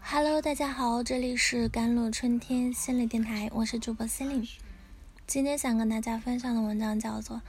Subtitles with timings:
[0.00, 4.46] Hello，大家好，这里是甘露春天心理电台，我是主播心灵。
[5.26, 7.36] 今天想跟大家分享的文章叫做《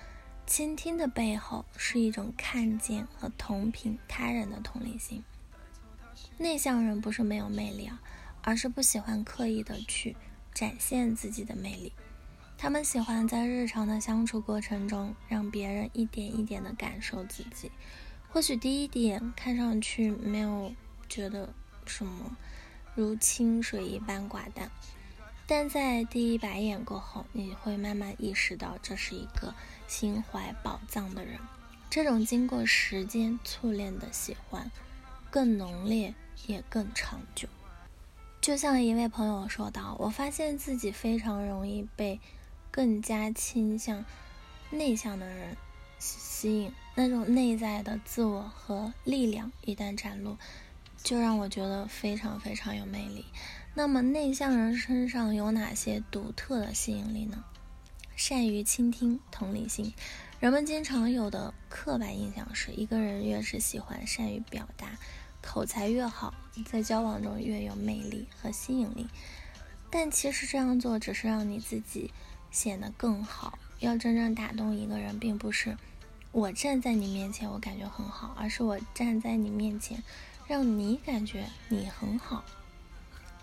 [0.47, 5.23] 倾听的背后是一种看见和同频他人的同理心》。
[6.41, 8.01] 内向人不是没有魅力啊，
[8.41, 10.15] 而是不喜欢刻意的去
[10.53, 11.91] 展现自己的魅力。
[12.57, 17.69] 他们喜欢在日常的相处过程中，让别人一点一点的感受自己。
[18.35, 20.73] 或许第一点看上去没有
[21.07, 21.53] 觉得
[21.85, 22.35] 什么。
[22.93, 24.69] 如清水一般寡淡，
[25.47, 29.55] 但在第一白眼过后，你会慢慢意识到这是一个
[29.87, 31.39] 心怀宝藏的人。
[31.89, 34.69] 这种经过时间淬炼的喜欢，
[35.31, 36.13] 更浓烈
[36.45, 37.47] 也更长久。
[38.41, 42.19] 就像一位朋友说道：“我发现自己非常容易被
[42.69, 44.03] 更加倾向
[44.71, 45.55] 内向的人
[45.99, 50.37] 吸引，那种内在的自我和力量一旦展露。”
[51.03, 53.25] 就让我觉得非常非常有魅力。
[53.75, 57.43] 那么内向人身上有哪些独特的吸引力呢？
[58.15, 59.93] 善于倾听，同理心。
[60.39, 64.97] 人们经常有的刻板印象是，一个人越是喜欢善于表达，
[65.43, 66.33] 口才越好，
[66.65, 69.05] 在交往中越有魅力和吸引力。
[69.91, 72.11] 但其实这样做只是让你自己
[72.49, 73.59] 显得更好。
[73.79, 75.77] 要真正打动一个人，并不是
[76.35, 80.03] 我站在你面前我感觉很好，而是我站在你面前。
[80.47, 82.43] 让你感觉你很好。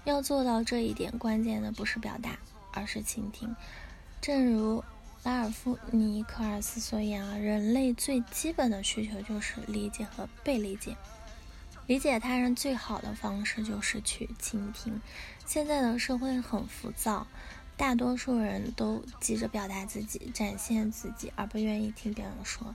[0.05, 2.39] 要做到这一点，关键的不是表达，
[2.71, 3.57] 而是倾听。
[4.21, 4.85] 正如
[5.23, 10.95] 拉尔夫·尼克尔斯所言啊，人类最基本的需求就是理解和被理解。
[11.87, 15.01] 理解他人最好的方式就是去倾听。
[15.47, 17.27] 现在的社会很浮躁，
[17.77, 22.75] 大多数人都急着表达自己、展现自己，而不愿意听别人说。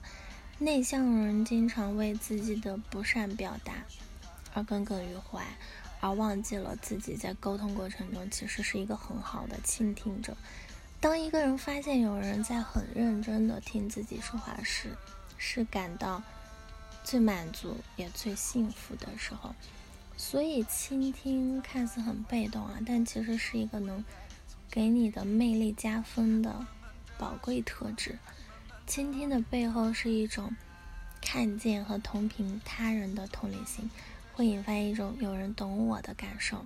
[0.58, 3.74] 内向人经常为自己的不善表达。
[4.54, 5.44] 而耿耿于怀，
[6.00, 10.36] 而忘记了自己在沟通过程中其实是一个很好的倾听者。
[11.00, 14.96] 当一个人发现有人在很认真的听自己说话时，
[15.36, 16.22] 是感到
[17.04, 19.54] 最满足也最幸福的时候。
[20.16, 24.04] 所以，倾听看似很被动啊，但其实是一个能
[24.70, 26.66] 给你的魅力加分的
[27.18, 28.18] 宝贵特质。
[28.86, 30.54] 倾听的背后是一种
[31.20, 33.90] 看见和同频他人的同理心。
[34.34, 36.64] 会引发一种有人懂我的感受。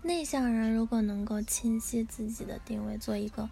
[0.00, 3.50] 内向人如果能够清晰自己的定位，做一个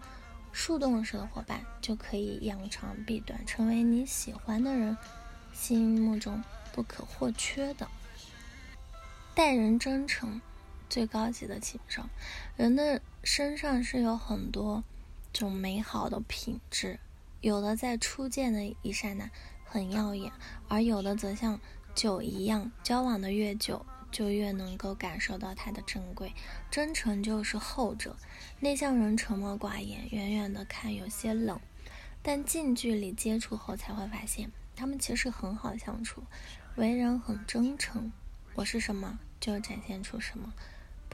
[0.53, 4.97] 树洞式的伙伴，就可以扬长避短，成为你喜欢的人
[5.51, 6.41] 心目中
[6.71, 7.85] 不可或缺的。
[9.35, 10.39] 待人真诚，
[10.93, 12.07] 最高级的情商。
[12.55, 14.83] 人的身上是有很多
[15.33, 16.99] 种美好的品质，
[17.41, 19.31] 有的在初见的一刹那
[19.65, 20.31] 很耀眼，
[20.67, 21.59] 而有的则像。
[21.95, 26.33] 酒一样，交往的越久，就越能够感受到它的珍贵。
[26.71, 28.17] 真诚就是后者。
[28.61, 31.59] 内向人沉默寡言，远远的看有些冷，
[32.23, 36.23] 但近距离接触后才会发现，他们其实很好相处，
[36.77, 38.11] 为人很真诚。
[38.55, 40.51] 我是什么，就展现出什么，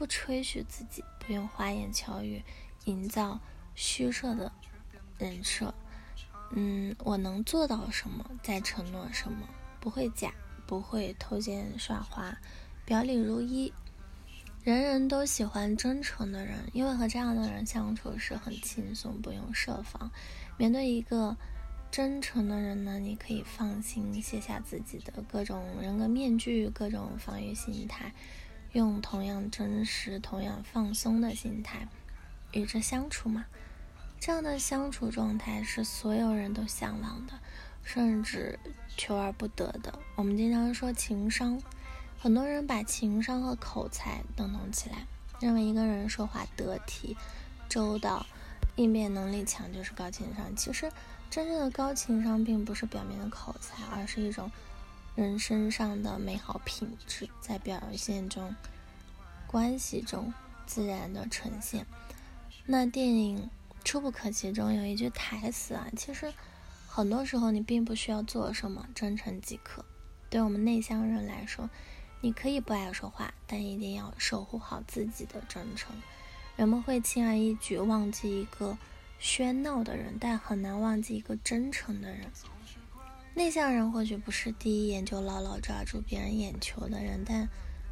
[0.00, 2.42] 不吹嘘自己，不用花言巧语
[2.86, 3.38] 营造
[3.74, 4.50] 虚设的
[5.18, 5.74] 人设。
[6.52, 9.46] 嗯，我能做到什么，再承诺什么，
[9.78, 10.32] 不会假。
[10.66, 12.38] 不会偷奸耍滑，
[12.86, 13.72] 表里如一。
[14.62, 20.10] 人人都喜欢真诚的人，因为和这样的人相处是很轻松，不用设防。
[20.56, 21.36] 面对一个
[21.90, 28.14] 真诚的人呢，你可以放心卸下自己的各种人格面具、各种防御心态，
[28.72, 31.88] 用同样真实、同样放松的心态
[32.52, 33.46] 与之相处嘛。
[34.18, 37.34] 这样的相处状态是所有人都向往的。
[37.82, 38.58] 甚至
[38.94, 39.98] 求而不得的。
[40.14, 41.60] 我们经常说情商，
[42.18, 45.06] 很多人把情商和口才等同起来，
[45.40, 47.16] 认为一个人说话得体、
[47.70, 48.26] 周到、
[48.76, 50.54] 应变能力强就是高情商。
[50.54, 50.92] 其实，
[51.30, 54.52] 真正的高情商并不是表面的口才，而是一种
[55.20, 58.56] 人身上的美好品质，在表现中、
[59.46, 60.32] 关系中
[60.64, 61.84] 自然的呈现。
[62.64, 63.38] 那电影
[63.84, 66.32] 《触不可及》中有一句台词啊，其实。
[66.92, 69.84] 很多时候，你并不需要做什么，真诚即可。
[70.28, 71.70] 对我们内向人来说，
[72.20, 75.94] 你可以不爱说话，但一定要守护好自己的真诚。
[76.56, 78.76] 人们会轻而易举忘记一个
[79.20, 82.32] 喧闹的人，但很难忘记一个真诚的人。
[83.34, 87.48] 内向人或许不是第一眼就牢牢抓住别人眼球的人，但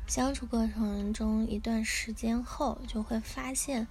[0.06, 3.86] 相处过程中一段时间后，就会发现，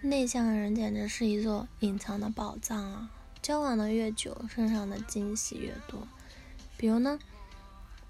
[0.00, 3.10] 内向的人简直是一座隐藏的宝藏啊！
[3.40, 6.06] 交往的越久，身上的惊喜越多。
[6.76, 7.18] 比如呢，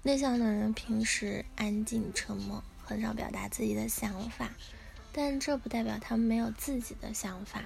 [0.01, 4.51] 内向的人平时安静沉默，很少表达自己的想法，
[5.11, 7.63] 但这不代表他们没有自己的想法。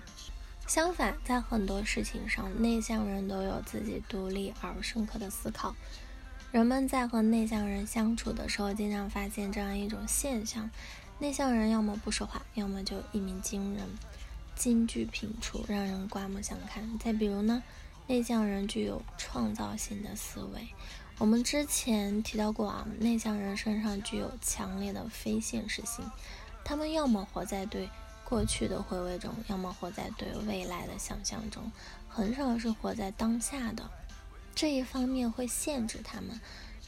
[0.67, 5.73] 相反，在很多事情上，内向人都有自己独立而深刻的思考。
[6.51, 10.69] 人们在和内向人相处的时候，经常发现这样一种现象：
[11.19, 13.87] 内向人要么不说话，要么就一鸣惊人，
[14.57, 16.99] 金句频出，让人刮目相看。
[16.99, 17.63] 再比如呢，
[18.07, 20.67] 内向人具有创造性的思维。
[21.17, 26.03] 我们之前提到过啊，内向人身上具有强烈的非现实性，
[26.65, 27.89] 他们要么活在对
[28.27, 31.71] 过去的回味中，要么活在对未来的想象中，
[32.09, 33.89] 很少是活在当下的。
[34.53, 36.37] 这一方面会限制他们，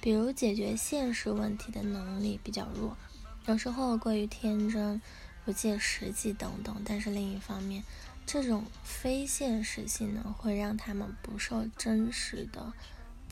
[0.02, 2.98] 比如解决现实问题的能力比较弱，
[3.46, 5.02] 有时候过于天真、
[5.46, 6.76] 不切实际等等。
[6.84, 7.86] 但是另一方面，
[8.26, 12.74] 这种非现实性呢，会让他们不受真实的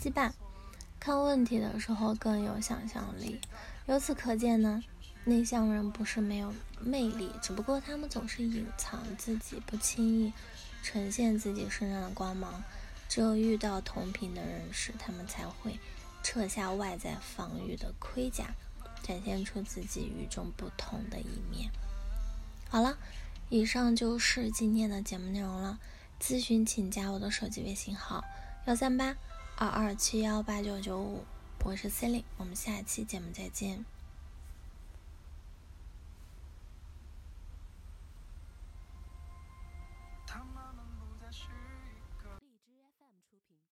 [0.01, 0.31] 羁绊，
[0.98, 3.42] 看问题的时候更有想象力。
[3.86, 4.81] 由此可见呢，
[5.27, 10.31] 内向人不是没有魅力，只不过他们总是隐藏自己，不轻易
[10.81, 12.63] 呈现自己身上的光芒。
[13.09, 15.77] 只有遇到同频的人时，他们才会
[16.24, 18.56] 撤下外在防御的盔甲，
[19.03, 21.69] 展现出自己与众不同的一面。
[22.69, 22.97] 好了，
[23.50, 25.77] 以上就是今天的节目内容了。
[26.21, 28.23] 咨询请加我的手机微信号：
[28.65, 29.18] 幺三八
[29.57, 31.25] 二二七幺八九九五，
[31.65, 33.96] 我是 c e l i n e 我们下期节目再见。